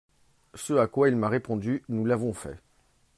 Ce 0.55 0.73
à 0.73 0.87
quoi 0.87 1.09
il 1.09 1.15
m’a 1.15 1.29
répondu, 1.29 1.83
nous 1.87 2.05
l’avons 2.05 2.33
fait. 2.33 2.59